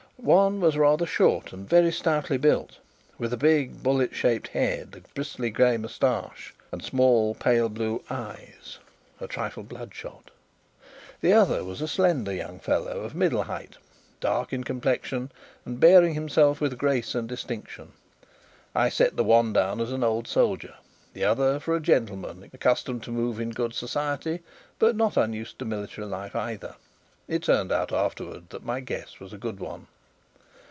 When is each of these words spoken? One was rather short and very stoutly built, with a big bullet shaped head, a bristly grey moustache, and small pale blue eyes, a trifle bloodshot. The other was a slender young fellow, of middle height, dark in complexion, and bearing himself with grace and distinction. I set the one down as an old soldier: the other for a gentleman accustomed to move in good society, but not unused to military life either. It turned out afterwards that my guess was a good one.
One 0.23 0.59
was 0.61 0.77
rather 0.77 1.07
short 1.07 1.51
and 1.51 1.67
very 1.67 1.91
stoutly 1.91 2.37
built, 2.37 2.77
with 3.17 3.33
a 3.33 3.37
big 3.37 3.81
bullet 3.81 4.13
shaped 4.13 4.49
head, 4.49 4.93
a 4.93 5.01
bristly 5.15 5.49
grey 5.49 5.77
moustache, 5.77 6.53
and 6.71 6.83
small 6.83 7.33
pale 7.33 7.69
blue 7.69 8.03
eyes, 8.07 8.77
a 9.19 9.25
trifle 9.25 9.63
bloodshot. 9.63 10.29
The 11.21 11.33
other 11.33 11.63
was 11.63 11.81
a 11.81 11.87
slender 11.87 12.31
young 12.31 12.59
fellow, 12.59 12.99
of 12.99 13.15
middle 13.15 13.41
height, 13.41 13.77
dark 14.19 14.53
in 14.53 14.63
complexion, 14.63 15.31
and 15.65 15.79
bearing 15.79 16.13
himself 16.13 16.61
with 16.61 16.77
grace 16.77 17.15
and 17.15 17.27
distinction. 17.27 17.93
I 18.75 18.89
set 18.89 19.17
the 19.17 19.23
one 19.23 19.53
down 19.53 19.81
as 19.81 19.91
an 19.91 20.03
old 20.03 20.27
soldier: 20.27 20.75
the 21.13 21.23
other 21.23 21.59
for 21.59 21.75
a 21.75 21.79
gentleman 21.81 22.47
accustomed 22.53 23.01
to 23.05 23.11
move 23.11 23.39
in 23.39 23.49
good 23.49 23.73
society, 23.73 24.41
but 24.77 24.95
not 24.95 25.17
unused 25.17 25.57
to 25.57 25.65
military 25.65 26.05
life 26.05 26.35
either. 26.35 26.75
It 27.27 27.41
turned 27.41 27.71
out 27.71 27.91
afterwards 27.91 28.49
that 28.49 28.63
my 28.63 28.81
guess 28.81 29.19
was 29.19 29.33
a 29.33 29.37
good 29.39 29.59
one. 29.59 29.87